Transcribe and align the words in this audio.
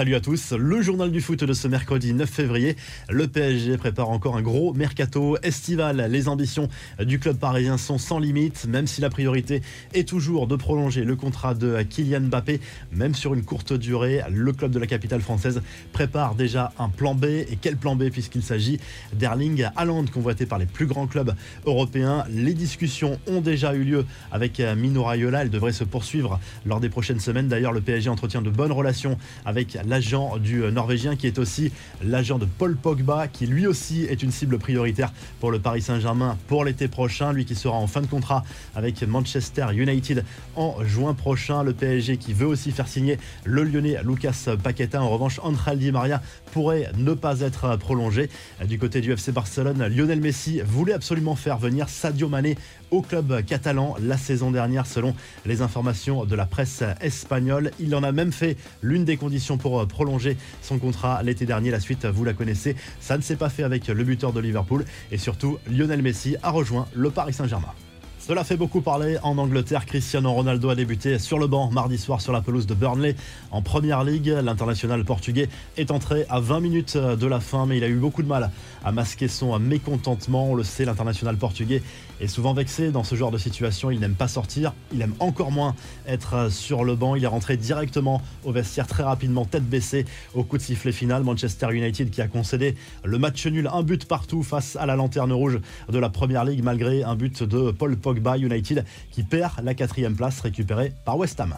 Salut 0.00 0.14
à 0.14 0.20
tous, 0.20 0.52
le 0.52 0.80
journal 0.80 1.10
du 1.10 1.20
foot 1.20 1.44
de 1.44 1.52
ce 1.52 1.68
mercredi 1.68 2.14
9 2.14 2.26
février. 2.26 2.74
Le 3.10 3.28
PSG 3.28 3.76
prépare 3.76 4.08
encore 4.08 4.34
un 4.38 4.40
gros 4.40 4.72
mercato 4.72 5.36
estival. 5.42 6.06
Les 6.10 6.26
ambitions 6.26 6.70
du 7.04 7.18
club 7.18 7.36
parisien 7.36 7.76
sont 7.76 7.98
sans 7.98 8.18
limite, 8.18 8.64
même 8.66 8.86
si 8.86 9.02
la 9.02 9.10
priorité 9.10 9.60
est 9.92 10.08
toujours 10.08 10.46
de 10.46 10.56
prolonger 10.56 11.04
le 11.04 11.16
contrat 11.16 11.52
de 11.52 11.82
Kylian 11.82 12.22
Mbappé, 12.22 12.60
même 12.92 13.14
sur 13.14 13.34
une 13.34 13.44
courte 13.44 13.74
durée. 13.74 14.22
Le 14.30 14.54
club 14.54 14.70
de 14.70 14.78
la 14.78 14.86
capitale 14.86 15.20
française 15.20 15.60
prépare 15.92 16.34
déjà 16.34 16.72
un 16.78 16.88
plan 16.88 17.14
B. 17.14 17.24
Et 17.24 17.58
quel 17.60 17.76
plan 17.76 17.94
B 17.94 18.08
puisqu'il 18.08 18.42
s'agit 18.42 18.80
d'Erling 19.12 19.66
Haaland, 19.76 20.06
convoité 20.06 20.46
par 20.46 20.58
les 20.58 20.64
plus 20.64 20.86
grands 20.86 21.08
clubs 21.08 21.34
européens. 21.66 22.24
Les 22.30 22.54
discussions 22.54 23.20
ont 23.26 23.42
déjà 23.42 23.74
eu 23.74 23.84
lieu 23.84 24.06
avec 24.32 24.62
Mino 24.78 25.04
Raiola. 25.04 25.42
Elles 25.42 25.50
devraient 25.50 25.72
se 25.72 25.84
poursuivre 25.84 26.40
lors 26.64 26.80
des 26.80 26.88
prochaines 26.88 27.20
semaines. 27.20 27.48
D'ailleurs, 27.48 27.72
le 27.72 27.82
PSG 27.82 28.08
entretient 28.08 28.40
de 28.40 28.48
bonnes 28.48 28.72
relations 28.72 29.18
avec 29.44 29.76
l'agent 29.90 30.38
du 30.38 30.60
Norvégien 30.70 31.16
qui 31.16 31.26
est 31.26 31.38
aussi 31.40 31.72
l'agent 32.00 32.38
de 32.38 32.46
Paul 32.46 32.76
Pogba 32.76 33.26
qui 33.26 33.46
lui 33.46 33.66
aussi 33.66 34.04
est 34.04 34.22
une 34.22 34.30
cible 34.30 34.56
prioritaire 34.58 35.12
pour 35.40 35.50
le 35.50 35.58
Paris 35.58 35.82
Saint-Germain 35.82 36.38
pour 36.46 36.64
l'été 36.64 36.86
prochain. 36.86 37.32
Lui 37.32 37.44
qui 37.44 37.56
sera 37.56 37.76
en 37.76 37.88
fin 37.88 38.00
de 38.00 38.06
contrat 38.06 38.44
avec 38.76 39.02
Manchester 39.02 39.66
United 39.74 40.24
en 40.54 40.76
juin 40.84 41.14
prochain. 41.14 41.64
Le 41.64 41.72
PSG 41.72 42.18
qui 42.18 42.32
veut 42.32 42.46
aussi 42.46 42.70
faire 42.70 42.86
signer 42.86 43.18
le 43.42 43.64
Lyonnais 43.64 43.96
Lucas 44.04 44.46
Paqueta. 44.62 45.02
En 45.02 45.10
revanche, 45.10 45.40
Angel 45.42 45.78
Di 45.78 45.90
Maria 45.90 46.22
pourrait 46.52 46.92
ne 46.96 47.14
pas 47.14 47.40
être 47.40 47.76
prolongé. 47.76 48.30
Du 48.68 48.78
côté 48.78 49.00
du 49.00 49.12
FC 49.12 49.32
Barcelone, 49.32 49.88
Lionel 49.88 50.20
Messi 50.20 50.60
voulait 50.64 50.92
absolument 50.92 51.34
faire 51.34 51.58
venir 51.58 51.88
Sadio 51.88 52.28
Mané 52.28 52.56
au 52.90 53.02
club 53.02 53.44
catalan 53.44 53.96
la 54.00 54.16
saison 54.16 54.50
dernière 54.50 54.86
selon 54.86 55.14
les 55.46 55.62
informations 55.62 56.24
de 56.24 56.34
la 56.34 56.46
presse 56.46 56.82
espagnole. 57.00 57.70
Il 57.80 57.94
en 57.94 58.02
a 58.02 58.12
même 58.12 58.32
fait 58.32 58.56
l'une 58.82 59.04
des 59.04 59.16
conditions 59.16 59.58
pour 59.58 59.69
prolonger 59.88 60.36
son 60.62 60.78
contrat 60.78 61.22
l'été 61.22 61.46
dernier. 61.46 61.70
La 61.70 61.80
suite, 61.80 62.06
vous 62.06 62.24
la 62.24 62.32
connaissez, 62.32 62.76
ça 63.00 63.16
ne 63.16 63.22
s'est 63.22 63.36
pas 63.36 63.48
fait 63.48 63.62
avec 63.62 63.88
le 63.88 64.04
buteur 64.04 64.32
de 64.32 64.40
Liverpool 64.40 64.84
et 65.10 65.18
surtout 65.18 65.58
Lionel 65.70 66.02
Messi 66.02 66.36
a 66.42 66.50
rejoint 66.50 66.86
le 66.94 67.10
Paris 67.10 67.32
Saint-Germain. 67.32 67.74
Cela 68.20 68.44
fait 68.44 68.58
beaucoup 68.58 68.82
parler 68.82 69.16
en 69.22 69.38
Angleterre. 69.38 69.86
Cristiano 69.86 70.30
Ronaldo 70.30 70.68
a 70.68 70.74
débuté 70.74 71.18
sur 71.18 71.38
le 71.38 71.46
banc 71.46 71.70
mardi 71.70 71.96
soir 71.96 72.20
sur 72.20 72.32
la 72.32 72.42
pelouse 72.42 72.66
de 72.66 72.74
Burnley 72.74 73.16
en 73.50 73.62
première 73.62 74.04
ligue. 74.04 74.28
L'international 74.28 75.02
portugais 75.04 75.48
est 75.78 75.90
entré 75.90 76.26
à 76.28 76.38
20 76.38 76.60
minutes 76.60 76.96
de 76.98 77.26
la 77.26 77.40
fin, 77.40 77.64
mais 77.64 77.78
il 77.78 77.82
a 77.82 77.88
eu 77.88 77.96
beaucoup 77.96 78.22
de 78.22 78.28
mal 78.28 78.50
à 78.84 78.92
masquer 78.92 79.26
son 79.26 79.58
mécontentement. 79.58 80.50
On 80.50 80.54
le 80.54 80.64
sait, 80.64 80.84
l'international 80.84 81.38
portugais 81.38 81.82
est 82.20 82.26
souvent 82.26 82.52
vexé 82.52 82.90
dans 82.90 83.04
ce 83.04 83.14
genre 83.14 83.30
de 83.30 83.38
situation. 83.38 83.90
Il 83.90 84.00
n'aime 84.00 84.14
pas 84.14 84.28
sortir, 84.28 84.74
il 84.92 85.00
aime 85.00 85.14
encore 85.18 85.50
moins 85.50 85.74
être 86.06 86.52
sur 86.52 86.84
le 86.84 86.96
banc. 86.96 87.16
Il 87.16 87.24
est 87.24 87.26
rentré 87.26 87.56
directement 87.56 88.20
au 88.44 88.52
vestiaire 88.52 88.86
très 88.86 89.02
rapidement, 89.02 89.46
tête 89.46 89.64
baissée, 89.64 90.04
au 90.34 90.44
coup 90.44 90.58
de 90.58 90.62
sifflet 90.62 90.92
final. 90.92 91.24
Manchester 91.24 91.68
United 91.72 92.10
qui 92.10 92.20
a 92.20 92.28
concédé 92.28 92.76
le 93.02 93.18
match 93.18 93.46
nul, 93.46 93.68
un 93.72 93.82
but 93.82 94.04
partout 94.04 94.42
face 94.42 94.76
à 94.76 94.84
la 94.84 94.94
lanterne 94.94 95.32
rouge 95.32 95.58
de 95.88 95.98
la 95.98 96.10
première 96.10 96.44
ligue, 96.44 96.62
malgré 96.62 97.02
un 97.02 97.16
but 97.16 97.42
de 97.42 97.70
Paul 97.70 97.96
Pogba 97.96 98.09
United 98.12 98.84
qui 99.10 99.22
perd 99.22 99.62
la 99.62 99.74
quatrième 99.74 100.16
place 100.16 100.40
récupérée 100.40 100.92
par 101.04 101.16
West 101.18 101.40
Ham. 101.40 101.54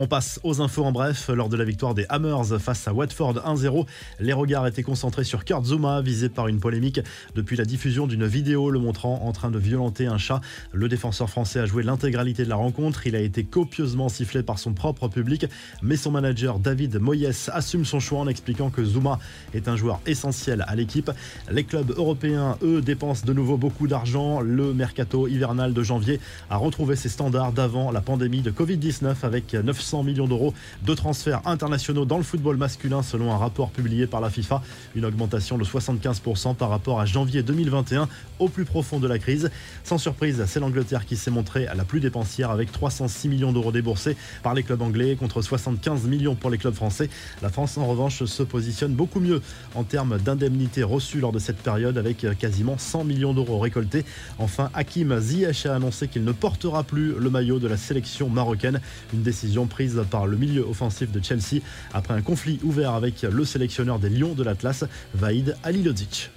On 0.00 0.08
passe 0.08 0.40
aux 0.42 0.60
infos 0.60 0.82
en 0.82 0.90
bref. 0.90 1.30
Lors 1.32 1.48
de 1.48 1.56
la 1.56 1.64
victoire 1.64 1.94
des 1.94 2.04
Hammers 2.08 2.58
face 2.58 2.88
à 2.88 2.92
Watford 2.92 3.34
1-0, 3.34 3.86
les 4.18 4.32
regards 4.32 4.66
étaient 4.66 4.82
concentrés 4.82 5.22
sur 5.22 5.44
Kurt 5.44 5.64
Zuma, 5.66 6.00
visé 6.00 6.28
par 6.28 6.48
une 6.48 6.58
polémique 6.58 6.98
depuis 7.36 7.56
la 7.56 7.64
diffusion 7.64 8.08
d'une 8.08 8.26
vidéo 8.26 8.70
le 8.70 8.80
montrant 8.80 9.22
en 9.24 9.30
train 9.30 9.52
de 9.52 9.58
violenter 9.58 10.06
un 10.06 10.18
chat. 10.18 10.40
Le 10.72 10.88
défenseur 10.88 11.30
français 11.30 11.60
a 11.60 11.66
joué 11.66 11.84
l'intégralité 11.84 12.42
de 12.42 12.48
la 12.48 12.56
rencontre. 12.56 13.06
Il 13.06 13.14
a 13.14 13.20
été 13.20 13.44
copieusement 13.44 14.08
sifflé 14.08 14.42
par 14.42 14.58
son 14.58 14.72
propre 14.72 15.06
public, 15.06 15.46
mais 15.80 15.96
son 15.96 16.10
manager 16.10 16.58
David 16.58 16.98
Moyes 16.98 17.48
assume 17.52 17.84
son 17.84 18.00
choix 18.00 18.18
en 18.18 18.26
expliquant 18.26 18.70
que 18.70 18.84
Zuma 18.84 19.20
est 19.54 19.68
un 19.68 19.76
joueur 19.76 20.00
essentiel 20.06 20.64
à 20.66 20.74
l'équipe. 20.74 21.12
Les 21.52 21.62
clubs 21.62 21.92
européens, 21.96 22.58
eux, 22.62 22.80
dépensent 22.80 23.24
de 23.24 23.32
nouveau 23.32 23.58
beaucoup 23.58 23.86
d'argent. 23.86 24.40
Le 24.40 24.74
mercato 24.74 25.28
hivernal 25.28 25.72
de 25.72 25.82
janvier 25.84 26.18
a 26.50 26.56
retrouvé 26.56 26.96
ses 26.96 27.08
standards 27.08 27.52
d'avant 27.52 27.92
la 27.92 28.00
pandémie 28.00 28.42
de 28.42 28.50
Covid-19 28.50 29.14
avec 29.22 29.54
9 29.54 29.83
100 29.84 30.02
millions 30.02 30.26
d'euros 30.26 30.54
de 30.84 30.94
transferts 30.94 31.42
internationaux 31.44 32.04
dans 32.04 32.16
le 32.16 32.24
football 32.24 32.56
masculin 32.56 33.02
selon 33.02 33.32
un 33.32 33.36
rapport 33.36 33.70
publié 33.70 34.06
par 34.06 34.20
la 34.20 34.30
FIFA. 34.30 34.62
Une 34.96 35.04
augmentation 35.04 35.58
de 35.58 35.64
75% 35.64 36.54
par 36.54 36.70
rapport 36.70 37.00
à 37.00 37.06
janvier 37.06 37.42
2021 37.42 38.08
au 38.38 38.48
plus 38.48 38.64
profond 38.64 38.98
de 38.98 39.06
la 39.06 39.18
crise. 39.18 39.50
Sans 39.84 39.98
surprise, 39.98 40.44
c'est 40.46 40.60
l'Angleterre 40.60 41.06
qui 41.06 41.16
s'est 41.16 41.30
montrée 41.30 41.66
la 41.74 41.84
plus 41.84 42.00
dépensière 42.00 42.50
avec 42.50 42.72
306 42.72 43.28
millions 43.28 43.52
d'euros 43.52 43.72
déboursés 43.72 44.16
par 44.42 44.54
les 44.54 44.62
clubs 44.62 44.82
anglais 44.82 45.16
contre 45.16 45.42
75 45.42 46.04
millions 46.06 46.34
pour 46.34 46.50
les 46.50 46.58
clubs 46.58 46.74
français. 46.74 47.08
La 47.42 47.48
France 47.50 47.76
en 47.78 47.86
revanche 47.86 48.24
se 48.24 48.42
positionne 48.42 48.94
beaucoup 48.94 49.20
mieux 49.20 49.42
en 49.74 49.84
termes 49.84 50.18
d'indemnités 50.18 50.82
reçues 50.82 51.20
lors 51.20 51.32
de 51.32 51.38
cette 51.38 51.58
période 51.58 51.98
avec 51.98 52.26
quasiment 52.38 52.78
100 52.78 53.04
millions 53.04 53.34
d'euros 53.34 53.58
récoltés. 53.58 54.04
Enfin, 54.38 54.70
Hakim 54.74 55.18
Ziyech 55.18 55.66
a 55.66 55.74
annoncé 55.74 56.08
qu'il 56.08 56.24
ne 56.24 56.32
portera 56.32 56.82
plus 56.82 57.14
le 57.18 57.30
maillot 57.30 57.58
de 57.58 57.68
la 57.68 57.76
sélection 57.76 58.28
marocaine. 58.28 58.80
Une 59.12 59.22
décision 59.22 59.66
prise 59.74 60.00
par 60.08 60.28
le 60.28 60.36
milieu 60.36 60.62
offensif 60.62 61.10
de 61.10 61.20
Chelsea 61.20 61.60
après 61.92 62.14
un 62.14 62.22
conflit 62.22 62.60
ouvert 62.62 62.92
avec 62.92 63.22
le 63.22 63.44
sélectionneur 63.44 63.98
des 63.98 64.08
Lions 64.08 64.34
de 64.34 64.44
l'Atlas, 64.44 64.84
Vaïd 65.14 65.56
Alilodzic. 65.64 66.30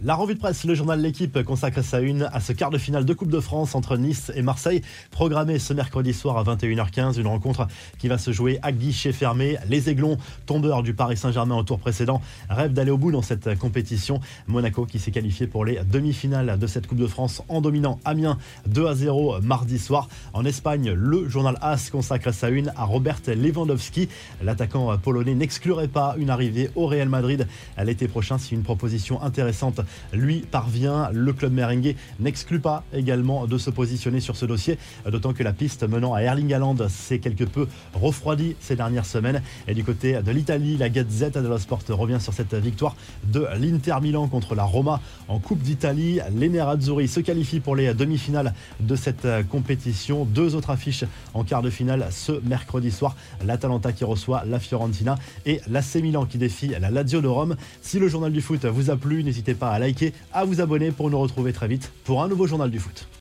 La 0.00 0.14
revue 0.14 0.34
de 0.34 0.38
presse, 0.38 0.62
le 0.62 0.76
journal 0.76 1.00
L'équipe 1.00 1.42
consacre 1.42 1.82
sa 1.82 2.00
une 2.00 2.28
à 2.32 2.38
ce 2.38 2.52
quart 2.52 2.70
de 2.70 2.78
finale 2.78 3.04
de 3.04 3.12
Coupe 3.14 3.32
de 3.32 3.40
France 3.40 3.74
entre 3.74 3.96
Nice 3.96 4.30
et 4.36 4.42
Marseille, 4.42 4.80
programmé 5.10 5.58
ce 5.58 5.72
mercredi 5.72 6.14
soir 6.14 6.38
à 6.38 6.44
21h15, 6.44 7.18
une 7.18 7.26
rencontre 7.26 7.66
qui 7.98 8.06
va 8.06 8.16
se 8.16 8.30
jouer 8.30 8.60
à 8.62 8.70
guichet 8.70 9.10
fermé. 9.12 9.56
Les 9.68 9.90
Aiglons, 9.90 10.16
tombeurs 10.46 10.84
du 10.84 10.94
Paris 10.94 11.16
Saint-Germain 11.16 11.56
au 11.56 11.64
tour 11.64 11.80
précédent, 11.80 12.22
rêvent 12.48 12.72
d'aller 12.72 12.92
au 12.92 12.96
bout 12.96 13.10
dans 13.10 13.22
cette 13.22 13.58
compétition. 13.58 14.20
Monaco 14.46 14.86
qui 14.86 15.00
s'est 15.00 15.10
qualifié 15.10 15.48
pour 15.48 15.64
les 15.64 15.80
demi-finales 15.82 16.60
de 16.60 16.66
cette 16.68 16.86
Coupe 16.86 16.98
de 16.98 17.08
France 17.08 17.42
en 17.48 17.60
dominant 17.60 17.98
Amiens 18.04 18.38
2 18.68 18.86
à 18.86 18.94
0 18.94 19.40
mardi 19.40 19.80
soir. 19.80 20.08
En 20.32 20.44
Espagne, 20.44 20.92
le 20.92 21.28
journal 21.28 21.58
AS 21.60 21.90
consacre 21.90 22.32
sa 22.32 22.50
une 22.50 22.72
à 22.76 22.84
Robert 22.84 23.18
Lewandowski. 23.26 24.08
L'attaquant 24.44 24.96
polonais 24.98 25.34
n'exclurait 25.34 25.88
pas 25.88 26.14
une 26.18 26.30
arrivée 26.30 26.70
au 26.76 26.86
Real 26.86 27.08
Madrid 27.08 27.48
l'été 27.82 28.06
prochain 28.06 28.38
si 28.38 28.54
une 28.54 28.62
proposition 28.62 29.20
intéressante 29.22 29.80
lui 30.12 30.40
parvient. 30.40 31.10
Le 31.12 31.32
club 31.32 31.52
merengue 31.52 31.94
n'exclut 32.20 32.60
pas 32.60 32.84
également 32.92 33.46
de 33.46 33.58
se 33.58 33.70
positionner 33.70 34.20
sur 34.20 34.36
ce 34.36 34.46
dossier, 34.46 34.78
d'autant 35.10 35.32
que 35.32 35.42
la 35.42 35.52
piste 35.52 35.88
menant 35.88 36.14
à 36.14 36.22
Erling 36.22 36.52
Haaland 36.52 36.76
s'est 36.88 37.18
quelque 37.18 37.44
peu 37.44 37.66
refroidie 37.94 38.56
ces 38.60 38.76
dernières 38.76 39.06
semaines. 39.06 39.42
Et 39.66 39.74
du 39.74 39.84
côté 39.84 40.20
de 40.22 40.30
l'Italie, 40.30 40.76
la 40.76 40.88
Gazette 40.88 41.38
dello 41.38 41.58
Sport 41.58 41.82
revient 41.90 42.20
sur 42.20 42.32
cette 42.32 42.54
victoire 42.54 42.96
de 43.24 43.46
l'Inter 43.58 43.96
Milan 44.00 44.28
contre 44.28 44.54
la 44.54 44.64
Roma 44.64 45.00
en 45.28 45.38
Coupe 45.38 45.60
d'Italie. 45.60 46.20
Les 46.34 46.48
Nerazzurri 46.48 47.08
se 47.08 47.20
qualifient 47.20 47.60
pour 47.60 47.76
les 47.76 47.94
demi-finales 47.94 48.54
de 48.80 48.96
cette 48.96 49.26
compétition. 49.50 50.24
Deux 50.24 50.54
autres 50.54 50.70
affiches 50.70 51.04
en 51.34 51.44
quart 51.44 51.62
de 51.62 51.70
finale 51.70 52.06
ce 52.10 52.32
mercredi 52.44 52.90
soir. 52.90 53.16
L'Atalanta 53.44 53.92
qui 53.92 54.04
reçoit 54.04 54.44
la 54.46 54.58
Fiorentina 54.58 55.16
et 55.46 55.60
l'AC 55.68 55.96
Milan 55.96 56.26
qui 56.26 56.38
défie 56.38 56.68
la 56.80 56.90
Lazio 56.90 57.20
de 57.20 57.28
Rome. 57.28 57.56
Si 57.82 57.98
le 57.98 58.08
journal 58.08 58.32
du 58.32 58.40
foot 58.40 58.64
vous 58.64 58.90
a 58.90 58.96
plu, 58.96 59.24
n'hésitez 59.24 59.54
pas 59.54 59.70
à 59.78 59.80
liker, 59.80 60.12
à 60.32 60.44
vous 60.44 60.60
abonner 60.60 60.90
pour 60.90 61.08
nous 61.08 61.18
retrouver 61.18 61.52
très 61.52 61.68
vite 61.68 61.92
pour 62.04 62.22
un 62.22 62.28
nouveau 62.28 62.46
journal 62.46 62.70
du 62.70 62.80
foot. 62.80 63.08